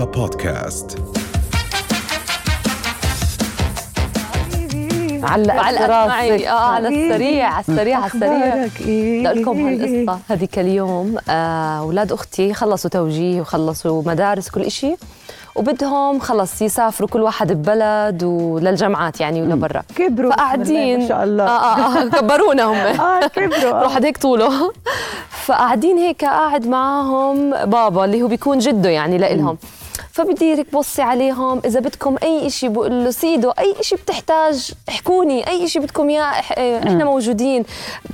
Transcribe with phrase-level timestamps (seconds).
[0.00, 0.98] رؤيا بودكاست
[5.22, 6.46] علقت معي راسك.
[6.46, 8.54] آه على السريع على السريع على السريع.
[8.80, 10.18] إيه؟ بدي لكم هالقصة.
[10.30, 14.96] هذيك اليوم آه، أولاد أختي خلصوا توجيه وخلصوا مدارس كل إشي
[15.54, 20.32] وبدهم خلص يسافروا كل واحد ببلد وللجامعات يعني ولا برا كبروا.
[20.32, 21.44] فقاعدين ما شاء الله.
[21.44, 22.76] آه آه, آه كبرونا هم.
[23.00, 23.72] آه كبروا.
[23.72, 23.82] آه.
[23.82, 24.72] واحد هيك طوله.
[25.44, 29.58] فقاعدين هيك قاعد معاهم بابا اللي هو بيكون جده يعني لإلهم.
[30.12, 31.60] فبدي هيك بصي عليهم.
[31.64, 36.32] إذا بدكم أي إشي بقول له سيدو أي إشي بتحتاج احكوني أي إشي بدكم إياه
[36.32, 37.64] إح- إحنا موجودين.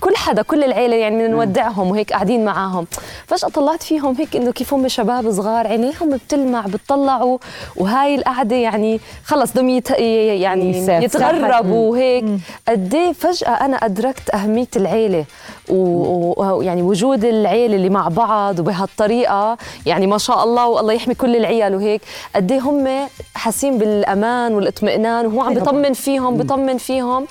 [0.00, 2.86] كل حدا كل العيلة يعني بدنا نودعهم وهيك قاعدين معاهم.
[3.26, 7.38] فجأة طلعت فيهم هيك إنه كيف هم شباب صغار عينيهم بتلمع بتطلعوا.
[7.76, 9.90] وهاي القعدة يعني خلص بدهم يت...
[9.90, 10.86] يعني.
[11.04, 12.24] يتغربوا وهيك.
[12.68, 15.24] قد إيه فجأة أنا أدركت أهمية العيلة.
[15.68, 19.56] ويعني وجود العيله اللي مع بعض وبهالطريقة.
[19.86, 22.00] يعني ما شاء الله والله يحمي كل العيال وهيك.
[22.34, 22.88] قد إيه هم
[23.34, 27.26] حاسين بالأمان والإطمئنان وهو عم بيطمن فيهم بيطمن فيهم.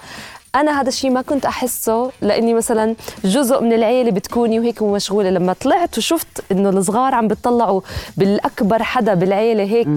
[0.56, 5.54] أنا هذا الشيء ما كنت أحسه لأني مثلا جزء من العيلة بتكوني وهيك ومشغوله لما
[5.54, 7.82] طلعت وشفت إنه الصغار عم بتطلعوا
[8.18, 9.88] بالأكبر حدا بالعيلة هيك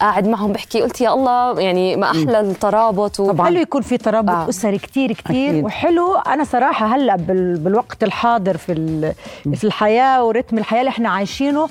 [0.00, 3.44] قاعد معهم بحكي قلت يا الله يعني ما أحلى الترابط و...
[3.44, 4.48] حلو يكون في ترابط آه.
[4.48, 5.64] أسري كتير كتير أكيد.
[5.64, 6.14] وحلو.
[6.16, 9.12] أنا صراحة هلأ بال- بالوقت الحاضر في ال-
[9.56, 11.68] في الحياة ورتم الحياة اللي إحنا عايشينه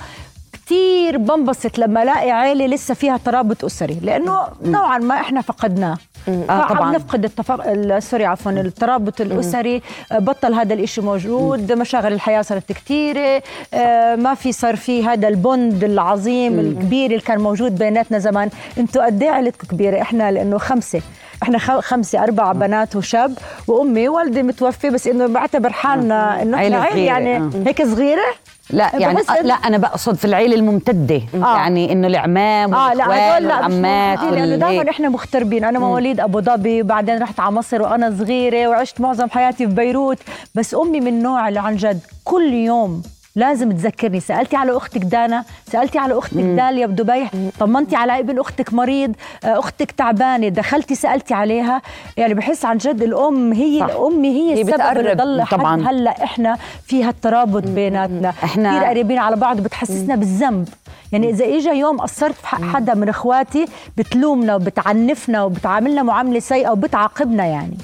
[0.74, 5.98] كتير بنبسط لما ألاقي عيلة لسه فيها ترابط أسري لأنه نوعا ما إحنا فقدناه.
[6.28, 6.92] آه، طبعا.
[6.96, 7.68] نفقد التفق...
[7.68, 9.82] ال- سوري عفوا الترابط الأسري
[10.12, 13.42] آه، بطل هذا الإشي موجود مشاغل الحياة صارت كتيرة
[13.74, 18.50] آه، ما في صار في هذا البوند العظيم الكبير اللي كان موجود بيناتنا زمان.
[18.78, 21.02] أنتوا قد إيه عيلتكم كبيرة؟ إحنا لأنه خمسة.
[21.44, 23.38] إحنا خمسة أربع بنات وشاب
[23.68, 27.52] وأمي والدي متوفي بس إنه بعتبر حالنا إنه عيلة إحنا صغيرة، يعني آه.
[27.66, 28.26] هيك صغيرة؟
[28.70, 31.22] لا يعني آه لا أنا بقصد في العيلة الممتدة.
[31.34, 31.58] آه.
[31.58, 34.90] يعني إنه العمام لا والاخوال مش والعمات موجودين، لأنه دائما.
[34.90, 35.64] إحنا مغتربين.
[35.64, 40.18] أنا مواليد أبو ظبي وبعدين رحت على مصر وأنا صغيرة وعشت معظم حياتي في بيروت.
[40.56, 43.04] بس أمي من النوع اللي عن جد كل يوم
[43.36, 44.20] لازم تذكرني.
[44.20, 47.28] سألتي على أختك دانا سألتي على أختك داليا بدبي
[47.60, 51.82] طمنتي على ابن أختك مريض آه، أختك تعبانة دخلتي سألتي عليها.
[52.18, 53.90] يعني بحس عن جد الأم هي صح.
[53.96, 55.14] امي هي, هي السبب اللي.
[55.14, 55.90] ضل طبعاً.
[55.90, 58.32] هلأ إحنا في هالترابط بيناتنا.
[58.32, 60.70] إحنا- كثير قريبين على بعض بتحسسنا بالذنب.
[61.12, 63.66] يعني إذا اجى يوم قصرت في حق حدا من إخواتي
[63.98, 67.78] بتلومنا وبتعنفنا وبتعاملنا معاملة سيئة وبتعاقبنا يعني.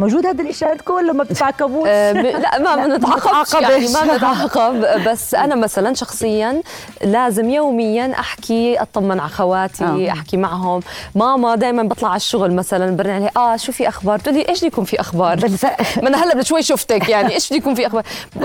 [0.00, 4.84] موجود هذا الاشي عندكم ولا ما بتعاقبوش؟ آه، لا ما بنتعاقبش يعني ما بنتعاقب.
[5.08, 6.62] بس أنا مثلا شخصيا
[7.04, 10.10] لازم يوميا أحكي أطمن على خواتي آه.
[10.10, 10.80] أحكي معهم.
[11.14, 14.62] ماما دائما بطلع على الشغل مثلا برن عليها آه شو في أخبار؟ بتقول لي إيش
[14.62, 15.40] يكون في أخبار؟
[16.02, 18.02] ما أنا هلأ شوي شفتك يعني إيش يكون في أخبار؟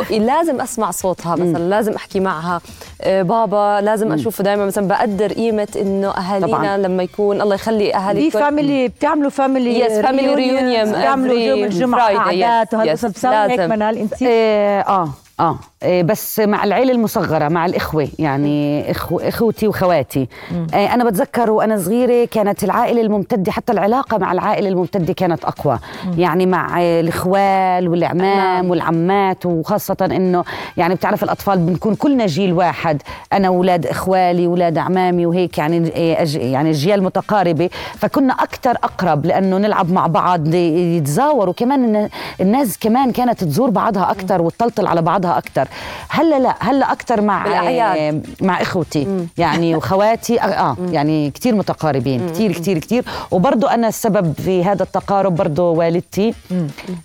[0.09, 2.61] لازم أسمع صوتها مثلا لازم أحكي معها.
[3.01, 6.77] آه، بابا لازم أشوفه دائما مثلا بقدر قيمة إنه أهالينا طبعاً.
[6.77, 8.37] لما يكون الله يخلي أهالي في.
[8.39, 10.84] family بتعملوا family yes, family reunion.
[10.91, 13.59] بتعملوا every يوم الجمعه قعدات وهذا بتسوي هيك.
[13.59, 15.09] منال انت؟ آه آه
[15.39, 15.49] آه.
[15.49, 20.27] إيه، بس مع العيلة المصغرة مع الإخوة يعني إخو إخوتي وخواتي.
[20.73, 25.79] آه أنا بتذكر وأنا صغيرة كانت العائلة الممتدة حتى العلاقة مع العائلة الممتدة كانت أقوى.
[26.17, 28.69] يعني مع الإخوال والعمام.
[28.69, 30.43] والعمات وخاصة إنه
[30.77, 33.01] يعني بتعرف الأطفال بنكون كلنا جيل واحد.
[33.33, 35.87] أنا أولاد إخوالي أولاد أعمامي وهيك يعني
[36.35, 37.69] يعني أجيال متقاربة.
[37.97, 42.09] فكنا أكثر أقرب لأنه نلعب مع بعض يتزاوروا كمان
[42.41, 45.64] الناس كمان كانت تزور بعضها أكثر وتطلطل على بعضها أكثر
[46.09, 48.25] هلأ لا هلأ أكثر مع بالأعياد.
[48.41, 49.27] مع إخوتي.
[49.37, 54.83] يعني وخواتي آه, آه يعني كثير متقاربين كثير كثير كثير وبرضه أنا السبب في هذا
[54.83, 56.33] التقارب برضه والدتي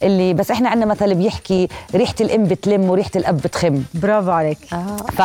[0.03, 3.83] اللي بس إحنا عندنا مثل بيحكي ريحة الأم بتلم وريحة الأب بتخم.
[3.95, 4.59] برافو عليك.
[5.13, 5.23] ف.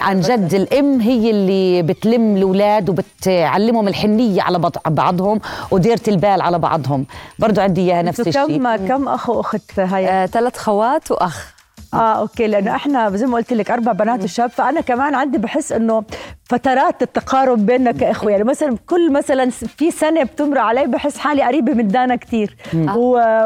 [0.00, 5.40] عن جد الأم هي اللي بتلم الأولاد وبتعلمهم الحنية على بعض- بعضهم
[5.70, 7.06] وديرة البال على بعضهم.
[7.38, 11.45] برضو عندي إياها نفس الشيء كم كم أخ وأخت هاي آه، ثلاث خوات وأخ.
[12.00, 15.72] آه أوكي لأنه إحنا زي ما قلت لك أربع بنات وشاب فأنا كمان عندي بحس
[15.72, 16.04] إنه
[16.44, 18.30] فترات التقارب بيننا كإخوة.
[18.30, 22.56] يعني مثلا كل مثلا في سنة بتمر علي بحس حالي قريبة من دانا كثير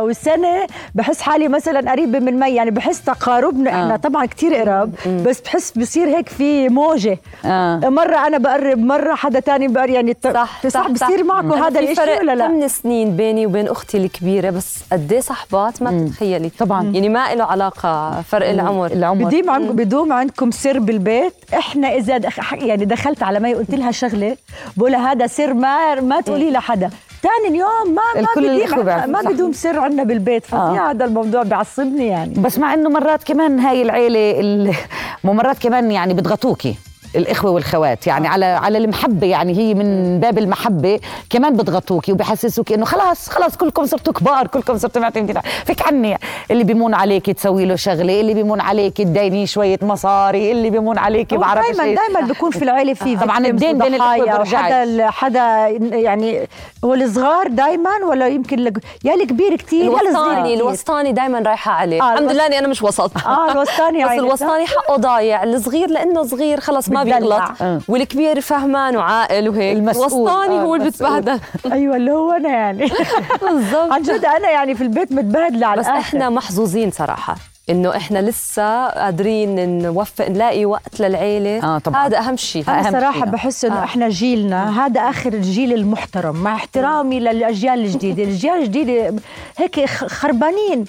[0.01, 2.51] والسنة بحس حالي مثلا قريبة من مي.
[2.55, 4.95] يعني بحس تقاربنا إحنا طبعا كثير قراب
[5.27, 7.19] بس بحس بصير هيك في موجة.
[7.45, 7.77] آه.
[7.85, 9.91] مرة أنا بقرب مرة حدا تاني بقرب.
[9.91, 13.97] يعني الت- صح صح بصير معكم هذا الشيء ولا لا؟ ثمان سنين بيني وبين أختي
[13.99, 16.83] الكبيرة؟ بس قد إيه صحبات ما بتتخيلي طبعاً.
[16.95, 21.33] يعني ما له علاقة فرق العمر العمر؟ بديم عندكم بدوم عندكم سر بالبيت.
[21.55, 22.53] إحنا إذا دخ...
[22.53, 24.37] يعني دخلت على مي قلت لها شغلة
[24.77, 26.91] بقولها هذا سر ما ما تقولي لحدا.
[27.23, 29.23] ثاني اليوم ما ما بيعرفوا، ما.
[29.31, 30.45] بدوم سر عندنا بالبيت.
[30.47, 32.35] فظيع هذا الموضوع بيعصبني يعني.
[32.35, 34.75] بس مع إنه مرات كمان هاي العيلة ال-
[35.25, 36.75] مرات كمان يعني بيضغطوكي
[37.17, 42.85] الإخوة والخوات يعني على على المحبة يعني هي من باب المحبة كمان بضغطوكي وبحسسوك إنه
[42.85, 46.19] خلاص خلاص كلكم صرتوا كبار كلكم صرتوا معتمدين فيك عني
[46.51, 51.35] اللي بيمون عليك تسوي له شغلة اللي بيمون عليك تدينيه شوية مصاري اللي بيمون عليك
[51.35, 56.49] بعرف دائما دائما بيكون في العيلة في طبعا الدين بين الإخوة حدا حدا يعني
[56.85, 62.03] هو الصغار دائما ولا يمكن لك يا الكبير كثير يا الوسطاني الوسطاني دائما رايحة عليه.
[62.03, 63.27] آه الحمد لله إني أنا مش وسط.
[63.27, 67.43] آه الوسطاني بس الوسطاني حقه ضايع الصغير لأنه صغير خلص ما بيغلط.
[67.63, 67.81] آه.
[67.89, 69.77] والكبير فهمان وعاقل وهيك.
[69.79, 71.41] الوسطاني آه هو اللي بتبهدل
[71.73, 72.91] أيوه اللي هو أنا يعني.
[73.43, 73.93] بالضبط.
[73.93, 77.37] عن جد أنا يعني في البيت متبهدلة على بس إحنا محظوظين صراحة
[77.71, 81.63] إنه إحنا لسه قادرين نوفق نلاقي وقت للعيلة.
[81.65, 82.07] آه طبعا.
[82.07, 82.65] هذا أهم شيء.
[82.69, 83.85] أنا صراحة بحس إنه آه.
[83.85, 86.37] إحنا جيلنا هذا آخر الجيل المحترم.
[86.37, 88.23] مع احترامي للأجيال الجديدة.
[88.23, 89.15] الأجيال الجديدة
[89.59, 90.85] هيك خربانين.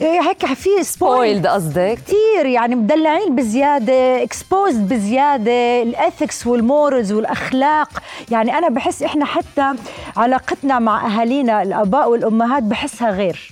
[0.00, 7.88] هيك في spoiled قصدك؟ كثير يعني مدلعين بزيادة exposed بزيادة ال ethics وال morals والأخلاق.
[8.30, 9.72] يعني أنا بحس إحنا حتى
[10.16, 13.48] علاقتنا مع أهالينا الآباء والأمهات بحسها غير.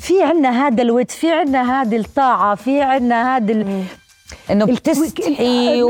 [0.00, 3.64] في عندنا هذا الود في عندنا هذه الطاعة في عندنا هذا
[4.50, 5.82] إنه بتستحي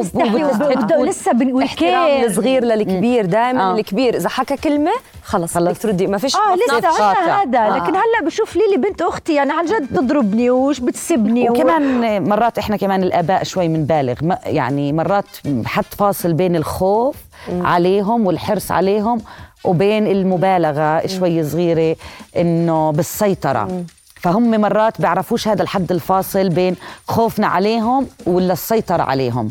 [1.04, 1.32] لسه
[1.64, 3.75] احترام الصغير للكبير دائما آه.
[3.75, 4.16] الكبير.
[4.16, 4.90] إذا حكى كلمة
[5.22, 5.78] خلص خلص.
[5.78, 6.06] تردي.
[6.06, 7.58] ما فيش آه لسه عندنا هذا.
[7.58, 7.76] آه.
[7.76, 12.20] لكن هلا بشوف ليلي بنت أختي يعني عن جد تضربني وش بتسبني وكمان و...
[12.28, 14.14] مرات إحنا كمان الآباء شوي بنبالغ
[14.46, 15.25] يعني مرات
[15.64, 17.16] حط فاصل بين الخوف
[17.52, 17.66] م.
[17.66, 19.20] عليهم والحرص عليهم
[19.64, 21.96] وبين المبالغة شوي صغيرة
[22.37, 23.64] إنه بالسيطرة.
[23.64, 23.84] م.
[24.22, 26.76] فهم مرات بيعرفوش هذا الحد الفاصل بين
[27.08, 29.48] خوفنا عليهم ولا السيطرة عليهم.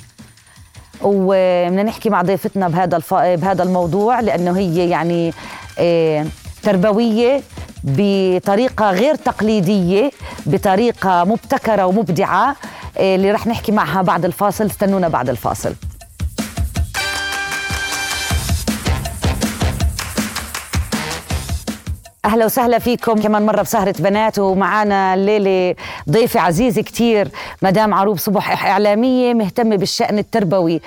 [1.01, 3.13] وبدنا نحكي مع ضيفتنا بهذا الف...
[3.13, 5.33] بهذا الموضوع لأنه هي يعني
[5.79, 6.25] آه،
[6.63, 7.41] تربوية
[7.83, 10.11] بطريقة غير تقليدية
[10.45, 12.55] بطريقة مبتكرة ومبدعة
[12.97, 14.65] آه، اللي رح نحكي معها بعد الفاصل.
[14.65, 15.73] استنونا بعد الفاصل.
[22.25, 25.75] أهلا وسهلا فيكم كمان مرة بسهرة بنات ومعانا الليلة
[26.09, 27.27] ضيفة عزيزة كثير
[27.61, 30.81] مدام عروب صبح إعلامية مهتمة بالشأن التربوي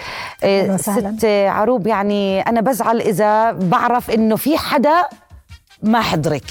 [0.45, 1.15] أهلا وسهلا.
[1.19, 5.05] ست عروب يعني أنا بزعل إذا بعرف إنه في حدا
[5.83, 6.45] ما حضرك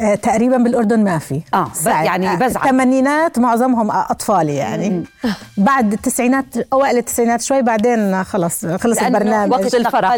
[0.00, 1.40] آه، تقريبا بالأردن ما في.
[1.54, 2.64] آه يعني آه، بزعل.
[2.64, 5.04] الثمانينات معظمهم اطفالي يعني.
[5.56, 9.52] بعد التسعينات أوائل التسعينات شوي بعدين خلص خلص البرنامج.
[9.52, 10.10] وقت الفرح.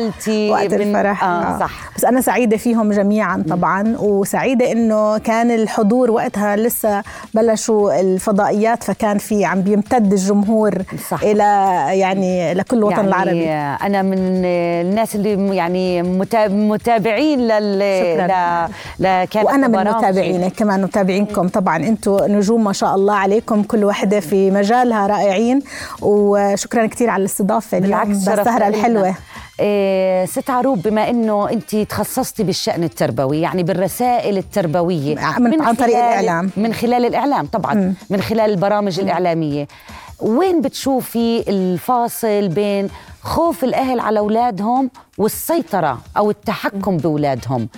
[0.50, 1.58] وقت الفرح آه, آه.
[1.58, 1.70] صح.
[1.96, 3.96] بس أنا سعيدة فيهم جميعا طبعا.
[3.98, 7.02] وسعيدة إنه كان الحضور وقتها لسه
[7.34, 11.22] بلشوا الفضائيات فكان في عم بيمتد الجمهور صح.
[11.22, 11.42] إلى
[11.90, 13.50] يعني لكل الوطن يعني العربي.
[13.86, 16.02] أنا من الناس اللي يعني
[16.48, 17.82] متابعين لل
[18.16, 18.68] شكرا.
[18.98, 19.26] ل...
[19.68, 21.48] من متابعينك كمان متابعينكم.
[21.48, 25.62] طبعا أنتم نجوم ما شاء الله عليكم كل وحده في مجالها رائعين.
[26.02, 28.04] وشكرا كثير على الاستضافة اليوم.
[28.04, 29.14] بالسهره الحلوة.
[29.60, 35.74] إيه ست عروب بما إنه أنت تخصصتي بالشأن التربوي يعني بالرسائل التربوية من, من عن
[35.74, 36.50] طريق الإعلام.
[36.56, 37.74] من خلال الإعلام طبعا.
[37.74, 37.94] م.
[38.10, 39.02] من خلال البرامج م.
[39.02, 39.68] الإعلامية.
[40.20, 42.88] وين بتشوفي الفاصل بين
[43.22, 47.68] خوف الأهل على أولادهم والسيطرة أو التحكم بأولادهم؟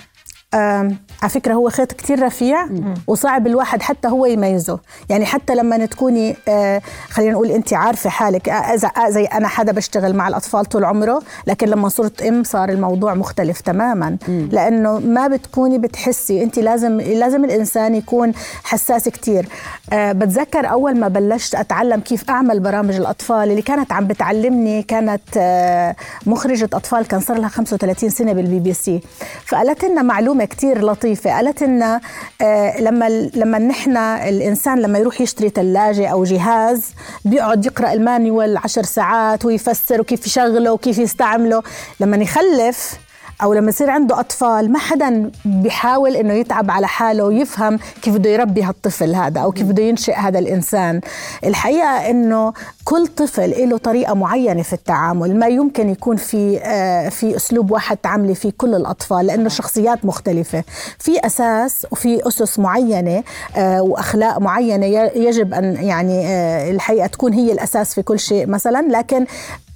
[0.54, 2.66] على فكرة هو خيط كتير رفيع
[3.06, 4.78] وصعب الواحد حتى هو يميزه.
[5.08, 8.76] يعني حتى لما تكوني آه خلينا نقول انت عارفة حالك آه
[9.08, 13.60] زي أنا حدا بشتغل مع الأطفال طول عمره لكن لما صرت أم صار الموضوع مختلف
[13.60, 14.16] تماما.
[14.28, 18.32] لأنه ما بتكوني بتحسي انت لازم لازم الإنسان يكون
[18.64, 19.48] حساس كتير.
[19.92, 25.22] آه بتذكر أول ما بلشت أتعلم كيف أعمل برامج الأطفال اللي كانت عم بتعلمني كانت
[25.36, 25.96] آه
[26.26, 29.00] مخرجة أطفال كان صار لها 35 سنة بالبي بي سي.
[29.46, 30.98] فقالت لنا معلومة كتير لطيفة.
[31.08, 32.00] لطيفه قالت لنا
[32.42, 36.82] آه، لما لما نحن الإنسان لما يروح يشتري ثلاجه أو جهاز
[37.24, 41.62] بيقعد يقرأ المانيوال عشر ساعات ويفسر وكيف يشغله وكيف يستعمله.
[42.00, 42.94] لما يخلف
[43.42, 48.30] أو لما يصير عنده أطفال ما حدا بيحاول إنه يتعب على حاله ويفهم كيف بده
[48.30, 51.00] يربي هالطفل هذا أو كيف بده ينشئ هذا الإنسان.
[51.44, 52.52] الحقيقة إنه
[52.84, 57.96] كل طفل له طريقة معينة في التعامل ما يمكن يكون في آه، في أسلوب واحد
[57.96, 60.64] تعاملي فيه كل الأطفال لأنه شخصيات مختلفة.
[60.98, 63.22] في أساس وفي أسس معينة
[63.56, 68.86] آه، وأخلاق معينة يجب أن يعني آه، الحقيقة تكون هي الأساس في كل شيء مثلا
[68.98, 69.26] لكن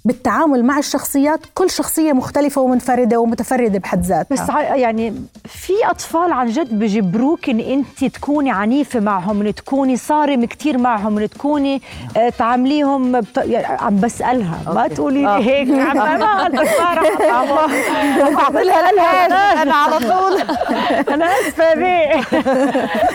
[0.04, 4.26] بالتعامل مع الشخصيات كل شخصية مختلفة ومنفردة ومتفردة بحد ذاتها.
[4.30, 10.44] بس يعني في أطفال عن جد بجبروك إن أنت تكوني عنيفة معهم إن تكوني صارم
[10.44, 11.82] كتير معهم إن تكوني
[12.16, 13.38] آه، تعامليهم بط...
[13.38, 14.59] يعني عم بسألها.
[14.66, 14.78] أوكي.
[14.78, 15.38] ما تقولي لي آه.
[15.38, 15.97] هيك عم
[18.37, 19.23] بعطيلها لها
[19.62, 20.40] أنا على طول.
[21.14, 21.62] أنا آسفة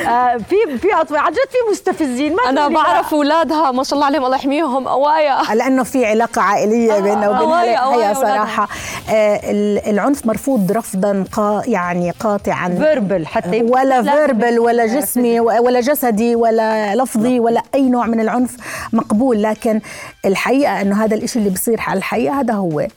[0.10, 2.36] آه، في في أطفال عن جد في مستفزين.
[2.36, 4.88] ما أنا بعرف أولادها ما شاء الله عليهم الله يحميهم.
[4.88, 8.68] قوايا لأنه في علاقة عائلية عصبيه بيننا وبين قوايا- الحياة قوايا صراحة.
[9.10, 12.70] آه، ال- العنف مرفوض رفضا قا يعني قاطعا.
[12.70, 18.20] verbal حتى ولا لا verbal ولا جسمي ولا جسدي ولا لفظي ولا أي نوع من
[18.20, 18.58] العنف
[18.94, 19.44] مقبول.
[19.44, 19.82] لكن
[20.26, 22.88] الحقيقة إنه هذا الإشي اللي بصير على الحقيقة هذا هو.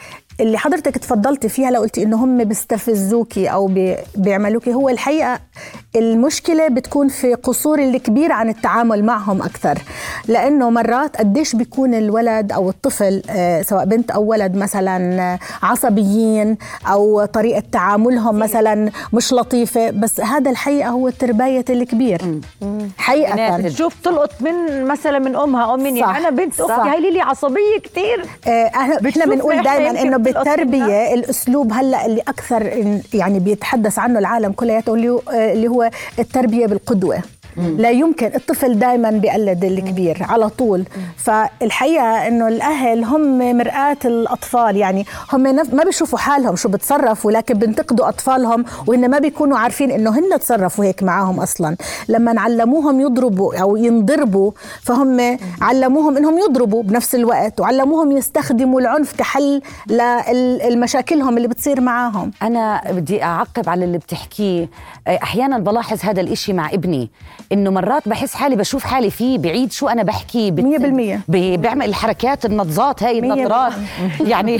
[0.41, 5.41] اللي حضرتك تفضلتي فيها لو قلتي إنه هم بيستفزوكي أو بي- بيعملوكي هو الحقيقة
[5.97, 9.79] المشكلة بتكون في قصور الكبير عن التعامل معهم أكثر.
[10.29, 16.57] لأنه مرات قديش بيكون الولد أو الطفل آه، سواء بنت أو ولد مثلا آه، عصبيين
[16.87, 19.91] أو طريقة تعاملهم مثلا مش لطيفة.
[19.91, 22.41] بس هذا الحقيقة هو الترباية الكبير.
[22.99, 23.35] حقيقة.
[23.35, 23.77] ناتج.
[23.77, 26.01] شوف تلقط من مثلا من أمها أو مني.
[26.01, 26.17] صح.
[26.17, 26.61] أنا بنت.
[26.61, 28.71] أختي هاي ليلي عصبية كثير آه،
[29.09, 32.63] إحنا بنقول دائما إنه بالتربية الأسلوب هلأ اللي أكثر
[33.15, 37.23] يعني بيتحدث عنه العالم كلياته هو آه، اللي هو التربية بالقدوة.
[37.61, 40.85] لا يمكن الطفل دائما بيقلد الكبير على طول.
[41.17, 48.09] فالحقيقة إنه الأهل هم مرآة الأطفال يعني هم ما بيشوفوا حالهم شو بتصرفوا لكن بينتقدوا
[48.09, 51.77] أطفالهم وهن ما بيكونوا عارفين إنه هن تصرفوا هيك معاهم أصلا.
[52.09, 54.53] لما علموهم يضربوا أو ينضربوا
[54.83, 59.63] فهم علموهم إنهم يضربوا بنفس الوقت وعلموهم يستخدموا العنف كحل
[60.71, 62.31] لمشاكلهم اللي بتصير معاهم.
[62.43, 64.69] أنا بدي أعقب على اللي بتحكيه.
[65.09, 67.11] أحيانا بلاحظ هذا الإشي مع ابني.
[67.53, 71.21] إنه مرات بحس حالي بشوف حالي فيه بعيد شو أنا بحكي بت- مية بالمية.
[71.29, 73.73] ب- بيعمل الحركات النظات هاي النظرات.
[74.33, 74.59] يعني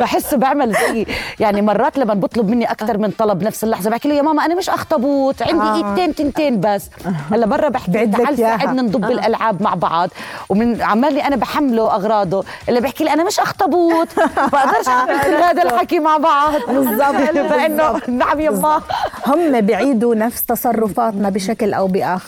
[0.00, 1.06] بحسه بعمل زي
[1.40, 4.54] يعني مرات لما بطلب مني أكثر من طلب نفس اللحظة بحكي له يا ماما أنا
[4.54, 5.76] مش أخطبوط عندي آه.
[5.76, 6.90] إيدتين تنتين بس.
[7.32, 8.36] هلا برا بحكي تعال.
[8.36, 10.10] ساعدنا نضب الألعاب مع بعض.
[10.48, 14.08] ومن عمالي أنا بحمله أغراضه اللي بحكي لي أنا مش أخطبوط.
[14.52, 16.52] بقدرش أعمل كل هذا الحكي مع بعض.
[16.68, 17.48] بالضبط.
[17.50, 18.82] فإنه نعم يما
[19.26, 22.19] هم بيعيدوا نفس تصرفاتنا بشكل أو بآخر.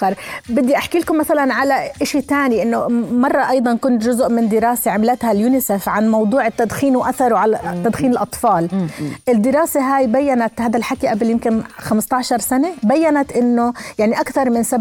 [0.49, 5.33] بدي أحكي لكم مثلا على شيء تاني إنه مرة أيضا كنت جزء من دراسة عملتها
[5.33, 8.69] اليونيسف عن موضوع التدخين وأثره على تدخين الأطفال.
[9.29, 14.77] الدراسة هاي بينت هذا الحكي قبل يمكن 15 سنة بينت إنه يعني أكثر من 87%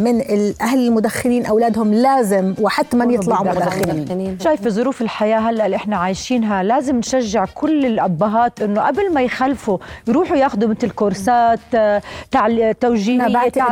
[0.00, 4.06] من الأهل المدخنين أولادهم لازم وحتما يطلعوا مدخنين.
[4.40, 9.78] شايفة ظروف الحياة هلأ اللي إحنا عايشينها لازم نشجع كل الأبهات إنه قبل ما يخلفوا
[10.08, 12.02] يروحوا ياخذوا مثل كورسات آه،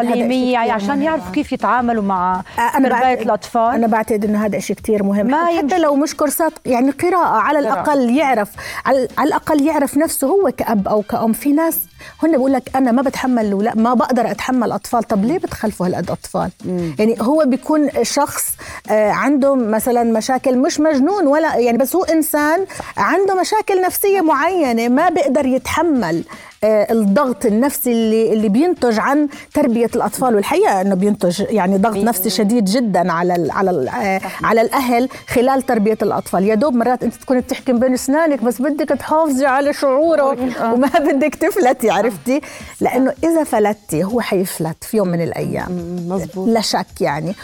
[0.09, 1.03] تعليمية كتير عشان.
[1.03, 2.43] يعرفوا كيف يتعاملوا مع
[2.75, 3.75] تربية الأطفال.
[3.75, 5.27] أنا بعتقد إنه هذا شيء كتير مهم.
[5.27, 5.79] ما حتى يمشي.
[5.79, 8.49] لو مش كورسات يعني قراءة على الأقل يعرف
[8.87, 11.33] على, على الأقل يعرف نفسه هو كأب أو كأم.
[11.33, 11.79] في ناس
[12.23, 15.03] هن بقول لك أنا ما بتحمل ولا ما بقدر أتحمل أطفال.
[15.03, 16.51] طب ليه بتخلفوا هالقد أطفال
[16.99, 18.57] يعني هو بيكون شخص
[18.91, 22.67] آه، عنده مثلا مشاكل مش مجنون ولا يعني بس هو إنسان
[22.97, 26.25] عنده مشاكل نفسية معينة ما بيقدر يتحمل.
[26.65, 30.35] الضغط النفسي اللي اللي بينتج عن تربية الأطفال.
[30.35, 35.09] والحقيقة إنه بينتج يعني ضغط نفسي شديد جدا على ال على ال آه، على الأهل
[35.29, 36.45] خلال تربية الأطفال.
[36.45, 40.31] يا دوب مرات أنت تكوني بتحكي بين أسنانك بس بدك تحافظي على شعوره
[40.73, 42.41] وما بدك تفلتي عرفتي؟
[42.81, 45.97] لأنه إذا فلتي هو حيفلت في يوم من الأيام.
[46.09, 47.35] مزبوط لا شك يعني.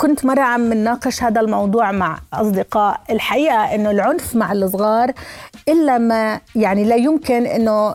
[0.00, 5.12] كنت مرة عم نناقش هذا الموضوع مع أصدقاء الحقيقة أنه العنف مع الصغار
[5.68, 7.94] إلا ما يعني لا يمكن أنه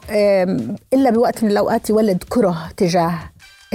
[0.94, 3.20] إلا بوقت من الأوقات يولد كره تجاه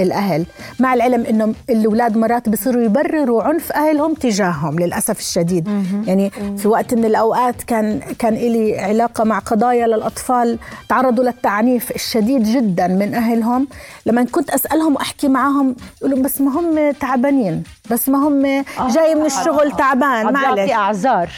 [0.01, 0.45] الأهل
[0.79, 5.67] مع العلم أنه الأولاد مرات بصيروا يبرروا عنف أهلهم تجاههم للأسف الشديد.
[6.07, 12.43] يعني في وقت من الأوقات كان كان إلي علاقة مع قضايا للأطفال تعرضوا للتعنيف الشديد
[12.43, 13.67] جدا من أهلهم.
[14.05, 19.25] لما كنت أسألهم وأحكي معهم يقولوا بس ما هم تعبانين بس ما هم جاي من
[19.25, 20.71] الشغل تعبان معلش.
[20.71, 21.29] أعذار.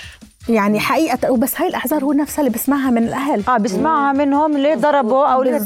[0.49, 3.43] يعني حقيقة وبس هاي الأعذار هو نفسها اللي بسمعها من الأهل.
[3.47, 5.57] آه بسمعها منهم ليه ضربوا أو ليه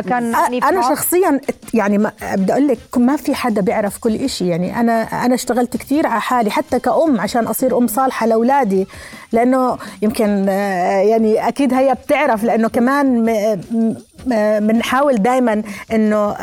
[0.00, 0.82] كان عنيف أنا.
[0.82, 1.40] شخصيا
[1.74, 4.48] يعني ما بدي أقول لك ما في حدا بيعرف كل إشي.
[4.48, 8.86] يعني أنا أنا اشتغلت كثير على حالي حتى كأم عشان أصير أم صالحة لأولادي.
[9.32, 13.24] لأنه يمكن آه، يعني أكيد هي بتعرف لأنه كمان
[14.60, 15.62] بنحاول دائما
[15.92, 16.36] إنه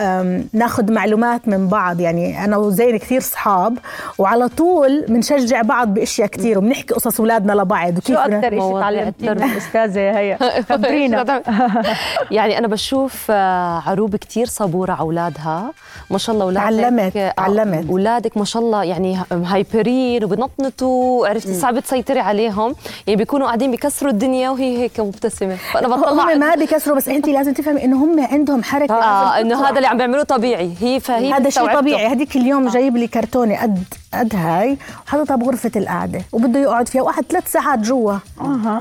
[0.54, 2.00] ناخذ معلومات من بعض.
[2.00, 3.78] يعني أنا وزين كثير صحاب
[4.18, 7.94] وعلى طول بنشجع بعض بأشياء كثير وبنحكي قصص أولادنا لبعض.
[8.08, 9.44] شو وكيف بدنا- أكثر شيء تعلمتيه من.
[9.44, 10.38] الاستاذه هي
[10.70, 11.42] خبرينا.
[12.32, 15.72] يعني أنا بشوف آه، عروب كتير صبورة على أولادها.
[16.12, 17.90] ما شاء الله أولادك تعلمت- آه، تعلمت.
[17.90, 22.76] أولادك ما شاء الله يعني هايبرين وبنطنطوا عرفتي؟ صعب تسيطري عليهم.
[23.08, 25.56] يعني بيكونوا قاعدين بيكسروا الدنيا وهي هيك مبتسمة.
[25.74, 29.68] فأنا بطلع هم ما بيكسروا بس انت لازم تفهمي انه هم عندهم حركة آه إنه.
[29.70, 30.74] هذا اللي عم بيعملوه طبيعي.
[30.82, 31.74] هي فهي هذا شيء.
[31.74, 32.08] طبيعي.
[32.08, 33.84] هذيك اليوم جايب لي كرتونه قد
[34.14, 37.02] قد هاي وحاططها بغرفة القعدة وبده يقعد فيها.
[37.02, 38.18] وقعد ثلاث ساعات جوا.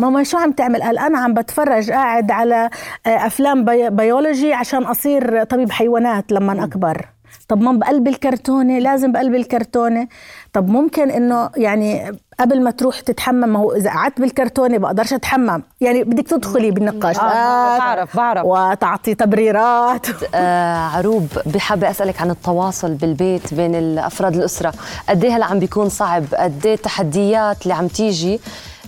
[0.00, 2.70] ماما شو عم تعمل؟ قال أنا عم بتفرج قاعد على
[3.06, 7.06] آه، أفلام بي- بيولوجي عشان أصير طبيب حيوانات لما أكبر.
[7.48, 10.08] طب ما بقلب الكرتونة لازم بقلب الكرتونة.
[10.52, 15.62] طب ممكن إنه يعني قبل ما تروح تتحمم ما هو إذا قعدت بالكرتونه بقدرش أتحمم.
[15.80, 18.44] يعني بدك تدخلي بالنقاشات آه، بعرف- بعرف.
[18.46, 20.06] وتعطي تبريرات.
[20.34, 24.72] آه عروب بحابة أسألك عن التواصل بالبيت بين الأفراد الأسرة.
[25.08, 28.40] قد إيه هلا عم بيكون صعب؟ قد إيه التحديات اللي عم تيجي؟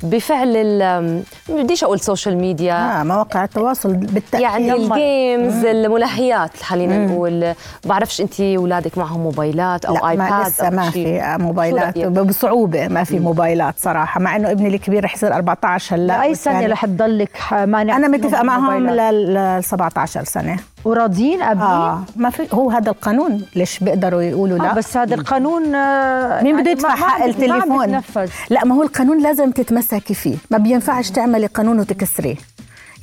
[0.02, 7.06] بفعل ال بديش أقول social media آه مواقع التواصل بالتأكيد يعني ال games الملهيات خلينا
[7.06, 7.54] نقول.
[7.84, 10.90] بعرفش أنت اولادك معهم موبايلات أو لا ما ايباد لسه أو ما.
[10.90, 15.34] في موبايلات شو رأيك؟ بصعوبة ما في موبايلات صراحة مع إنه ابني الكبير رح يصير
[15.34, 20.56] 14 هلأ اي سنة رح تضلك مانع أنا متفقة معهم؟ لل 17 سنة.
[20.84, 22.04] وراضيين قابلين؟ آه.
[22.16, 26.60] ما في هو هذا القانون ليش بيقدروا يقولوا لا لا؟ بس هذا القانون آه، مين
[26.60, 28.00] بده يدفع حق ما التليفون.
[28.50, 30.36] لا ما هو القانون لازم تتمسكي فيه.
[30.50, 32.36] ما بينفعش تعملي قانون وتكسريه.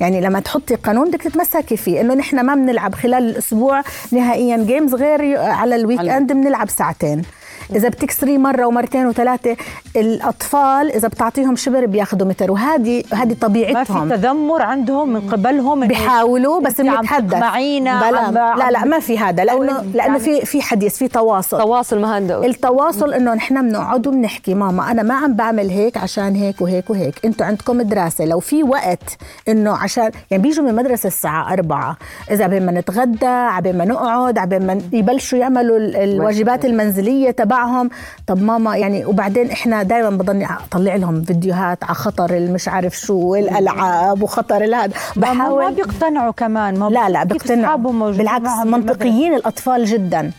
[0.00, 2.00] يعني لما تحطي قانون بدك تتمسكي فيه.
[2.00, 3.82] إنه نحن ما بنلعب خلال الأسبوع
[4.12, 7.22] نهائيا games غير على ال weekend بنلعب ساعتين.
[7.74, 9.56] إذا بتكسريه مرة ومرتين وثلاثة
[9.96, 14.08] الأطفال إذا بتعطيهم شبر بياخذوا متر وهذه هذه ما في طبيعتهم.
[14.08, 17.30] تذمر عندهم من قبلهم بيحاولوا بس بنتحدث.
[17.30, 20.96] تقمعينا، بلا عم- لا لا ما في هذا لأنه أو لأنه يعني- في في حديث
[20.96, 21.58] في تواصل.
[21.58, 26.34] تواصل ما عنده التواصل إنه نحن بنقعد وبنحكي ماما أنا ما عم بعمل هيك عشان
[26.34, 29.16] هيك وهيك وهيك أنتوا عندكم دراسه لو في وقت
[29.48, 31.96] إنه عشان يعني بيجوا من المدرسة الساعة أربعة
[32.30, 37.90] إذا عبين ما نتغدى عبين ما نقعد عبين ما يبلشوا يعملوا ال- الواجبات المنزلية تبعهم.
[38.26, 43.14] طب ماما يعني وبعدين إحنا دائما بضلني أطلع لهم فيديوهات على خطر المش عارف شو
[43.14, 47.76] والالعاب وخطر الهذا ما- ما بحاول بيقتنعوا كمان ما لا لا بيقتنعوا
[48.12, 50.30] بالعكس؟ منطقيين الأطفال جدا.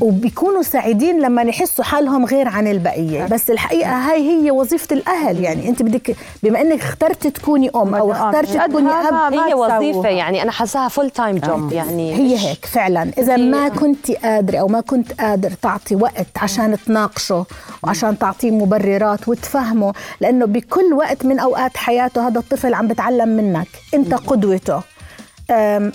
[0.00, 3.26] وبيكونوا سعيدين لما يحسوا حالهم غير عن البقية.
[3.26, 5.40] بس الحقيقة هاي هي وظيفة الأهل.
[5.40, 9.54] يعني أنت بدك بما إنك اخترت تكوني أم أو آه، اخترت تكوني أب هي.
[9.54, 13.10] وظيفة يعني أنا حاساها full time job يعني هي هيك فعلا.
[13.18, 17.46] إذا ما كنت قادرة أو ما كنت قادر تعطي وقت عشان تناقشه
[17.82, 23.68] وعشان تعطيه مبررات وتفهمه لأنه بكل وقت من أوقات حياته هذا الطفل عم بتعلم منك
[23.94, 24.80] أنت قدوته.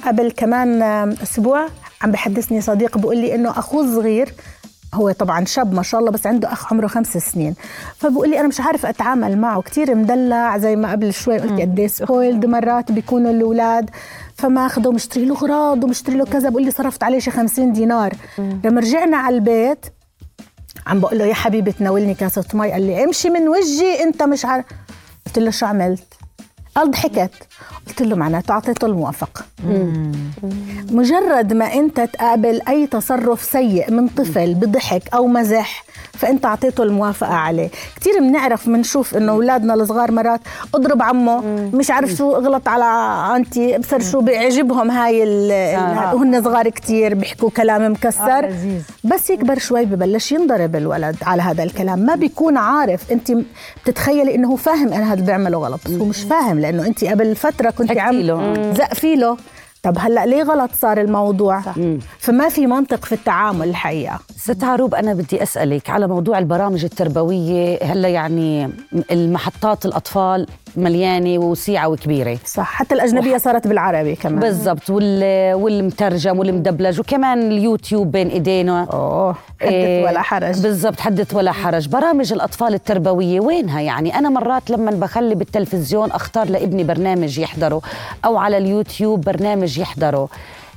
[0.05, 1.67] قبل كمان أم، أسبوع
[2.01, 4.33] عم بحدثني صديق بيقول لي إنه أخوه الصغير
[4.93, 7.55] هو طبعا شاب ما شاء الله بس عنده أخ عمره خمس سنين.
[7.97, 11.79] فبقول لي أنا مش عارف أتعامل معه كتير مدلع زي ما قبل شوي قلت قد
[11.79, 13.89] إيه spoiled مرات بيكونوا الأولاد
[14.35, 18.13] فما اخذه مشتري له أغراض ومشتري له كذا بقول لي صرفت عليه شي 50 دينار.
[18.37, 19.85] لما رجعنا على البيت
[20.87, 24.45] عم بقول له يا حبيبي تناولني كاسة مي قال لي امشي من وجهي انت مش
[24.45, 24.65] عارف
[25.25, 26.13] قلت له شو عملت؟
[26.75, 27.31] قال ضحكت
[27.87, 29.45] قلت له معناته أعطيته الموافقة.
[30.91, 35.83] مجرد ما أنت تقابل أي تصرف سيء من طفل بضحك أو مزح
[36.13, 37.69] فأنت أعطيته الموافقة عليه.
[37.95, 40.41] كثير بنعرف بنشوف إنه أولادنا الصغار مرات
[40.75, 41.41] اضرب عمه
[41.73, 42.85] مش عارف شو اغلط على
[43.35, 45.23] أنتي ابصر شو بيعجبهم هاي
[46.13, 48.45] وهن صغار كثير بيحكوا كلام مكسر.
[48.45, 48.81] آه،.
[49.03, 51.99] بس يكبر شوي ببلش ينضرب الولد على هذا الكلام.
[51.99, 53.11] ما بيكون عارف.
[53.11, 53.31] انت
[53.83, 55.79] بتتخيلي إنه هو فاهم أنا هذا بيعمله غلط.
[55.85, 56.59] بس هو مش فاهم.
[56.63, 58.73] لأنه انت قبل فترة كنت عم.
[58.73, 59.37] زقفي له
[59.83, 61.75] طب هلأ ليه غلط صار الموضوع؟ صح.
[62.19, 64.19] فما في منطق في التعامل الحقيقة.
[64.37, 67.79] ست عروب أنا بدي أسألك على موضوع البرامج التربوية.
[67.83, 68.69] هلأ يعني
[69.11, 72.37] المحطات الأطفال مليانة وسيعة وكبيرة.
[72.45, 74.39] صح حتى الأجنبية صارت بالعربي كمان.
[74.39, 75.53] بالضبط وال...
[75.53, 78.87] والمترجم والمدبلج وكمان اليوتيوب بين إيدينا.
[78.93, 80.61] أوه حدث إيه، ولا حرج.
[80.61, 81.87] بالضبط حدث ولا حرج.
[81.87, 87.81] برامج الأطفال التربوية وينها يعني؟ أنا مرات لما بخلي بالتلفزيون أختار لابني برنامج يحضره
[88.25, 90.29] أو على اليوتيوب برنامج يحضره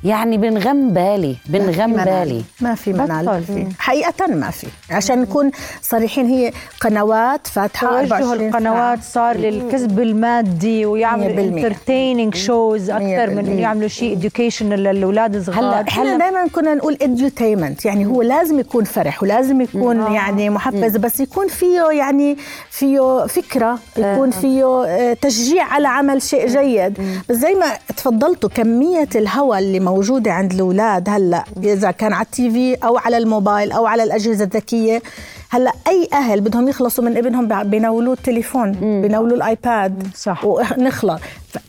[0.06, 2.42] يعني بنغم بالي بنغم بالي.
[2.60, 3.42] ما في منال.
[3.78, 4.66] حقيقة ما في.
[4.90, 5.50] عشان نكون
[5.82, 8.48] صريحين هي قنوات فاتحة توجه 24 ساعة.
[8.48, 11.38] القنوات صار للكسب المادي ويعملوا 100%.
[11.38, 13.38] entertaining shows أكثر من 100%.
[13.38, 15.58] إنه يعملوا شيء educational للأولاد الصغار.
[15.58, 15.88] هلا.
[15.88, 20.12] إحنا دائما كنا نقول edutainment يعني هو لازم يكون فرح ولازم يكون آه.
[20.14, 22.36] يعني محفز بس يكون فيه يعني
[22.70, 26.98] فيه فكرة يكون فيه آه، تشجيع على عمل شيء جيد.
[27.28, 27.66] بس زي ما
[27.96, 31.08] تفضلتوا كمية الهوى اللي موجودة عند الأولاد.
[31.08, 35.02] هلأ إذا كان على التي في أو على الموبايل أو على الأجهزة الذكية
[35.50, 40.44] هلأ أي أهل بدهم يخلصوا من ابنهم بيناولوه التليفون بيناولوه الآيباد صح.
[40.44, 41.20] ونخلص.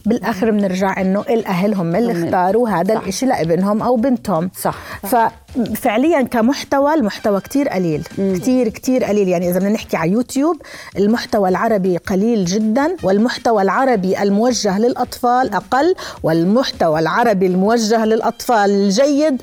[0.06, 4.52] بالآخر بنرجع إنه الاهل هم اللي اختاروا هذا الشيء لابنهم أو بنتهم.
[4.62, 4.76] صح.
[5.04, 8.04] ففعليا كمحتوى المحتوى كتير قليل.
[8.17, 9.28] كتير كتير قليل.
[9.28, 10.62] يعني إذا بدنا نحكي على يوتيوب
[10.97, 19.41] المحتوى العربي قليل جدا والمحتوى العربي الموجه للأطفال أقل والمحتوى العربي الموجه للأطفال الجيد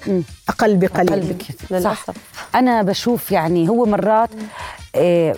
[0.48, 1.10] أقل بقليل.
[1.10, 1.70] قلبك صح.
[1.70, 2.10] للأسف.
[2.54, 4.46] أنا بشوف يعني هو مرات إيه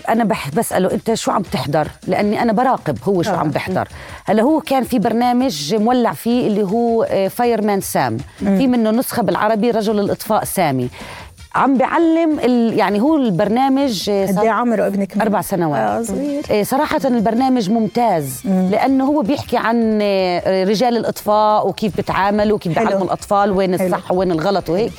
[0.09, 3.89] أنا بح بسأله أنت شو عم تحضر؟ لأني أنا براقب هو شو عم بحضر.
[4.25, 9.23] هلا هو كان في برنامج مولع فيه اللي هو فاير مان سام في منه نسخة
[9.23, 10.89] بالعربي رجل الإطفاء سامي.
[11.55, 15.79] عم بعلم ال- يعني هو البرنامج آه، قد إيه عمره ابنك أربع سنوات.
[15.81, 16.43] آه صغير.
[16.51, 18.41] إيه، صراحة البرنامج ممتاز.
[18.47, 22.79] لأنه هو بيحكي عن آه، رجال الإطفاء وكيف بتعاملوا وكيف.
[22.79, 23.87] بيعلموا الأطفال وين حلو.
[23.87, 24.93] الصح وين الغلط وهيك.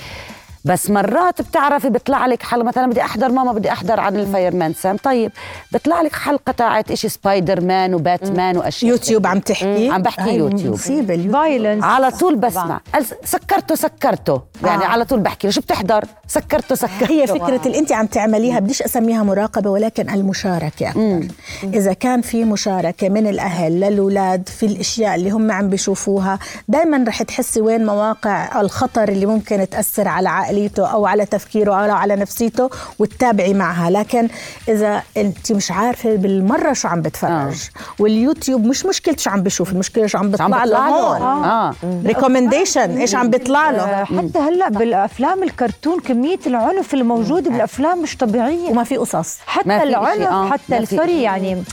[0.67, 4.73] بس مرات بتعرفي بيطلع لك حلقة مثلا بدي أحضر ماما بدي أحضر عن ال Fireman
[4.73, 4.97] Sam.
[4.97, 5.31] طيب
[5.71, 10.35] بيطلع لك حلقة تاعت إشي Spider-Man و Batman وأشياء يوتيوب عم تحكي؟ عم بحكي هاي
[10.35, 10.73] يوتيوب.
[10.73, 11.33] مصيبة ال YouTube.
[11.33, 12.81] violence على طول بسمع.
[13.23, 14.41] سكرته سكرته.
[14.63, 14.87] يعني آه.
[14.87, 17.11] على طول بحكي له شو بتحضر؟ سكرته سكرته.
[17.11, 21.27] هي فكرة اللي أنت عم تعمليها بديش أسميها مراقبة ولكن المشاركة أكثر
[21.63, 27.23] إذا كان في مشاركة من الأهل للأولاد في الأشياء اللي هم عم بيشوفوها دايما رح
[27.23, 32.69] تحسي وين مواقع الخطر اللي ممكن تأثر على عقليته أو على تفكيره أو على نفسيته
[32.99, 33.89] وتتابعي معها.
[33.89, 34.27] لكن
[34.69, 37.31] إذا أنت مش عارفة بالمرة شو عم بتفرج.
[37.31, 37.51] آه.
[37.99, 41.21] واليوتيوب مش مشكلة شو عم بشوف المشكلة شو عم بيطلع له هون.
[41.21, 41.73] آه.
[42.05, 43.83] recommendation إيش عم بيطلع له.
[43.83, 48.69] آه، حتى هلأ بالأفلام الكرتون كمية العنف الموجوده بالأفلام مش طبيعية.
[48.69, 49.37] وما في قصص.
[49.45, 51.21] حتى العنف آه، حتى sorry.
[51.21, 51.63] يعني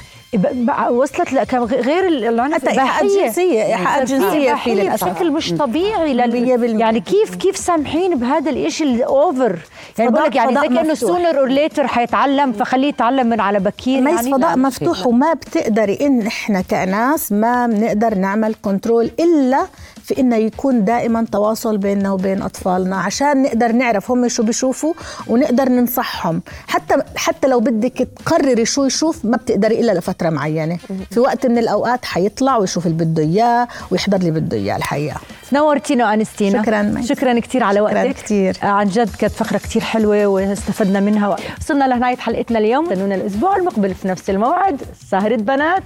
[0.91, 4.05] وصلت غير العنف حتى إيحاءات الإباحية.
[4.05, 6.81] جنسية في بشكل مش طبيعي لل...
[6.81, 9.59] يعني كيف كيف سامحين بهذا الإشي ال over
[9.99, 10.95] يعني بقول لك يعني زي مفتوح.
[10.95, 14.01] sooner or later حيتعلم فخليه يتعلم من على بكير.
[14.01, 14.59] ميز يعني فضاء.
[14.59, 19.67] مفتوح وما بتقدري إن إحنا كناس ما بنقدر نعمل control إلا
[20.05, 24.95] في انه يكون دائما تواصل بيننا وبين أطفالنا عشان نقدر نعرف هم شو بيشوفوا
[25.29, 26.43] ونقدر ننصحهم.
[26.69, 30.79] حتى حتى لو بدك تقرري شو يشوف ما بتقدري إلا لفترة معينة.
[31.11, 35.21] في وقت من الأوقات حيطلع ويشوف اللي بده إياه ويحضر اللي بده إياه الحقيقة.
[35.53, 37.09] نورتينا وانستينا شكراً ميس.
[37.09, 38.17] شكرا كثير على شكراً وقتك.
[38.17, 38.57] كتير.
[38.63, 41.37] آه، عن جد كانت فقرة كثير حلوة واستفدنا منها.
[41.61, 42.85] وصلنا لنهايه حلقتنا اليوم.
[42.93, 44.83] استنونا الأسبوع المقبل في نفس الموعد.
[45.11, 45.83] سهره بنات.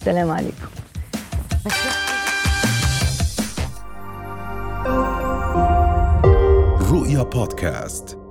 [0.00, 0.66] السلام عليكم.
[6.92, 8.21] رؤيا بودكاست.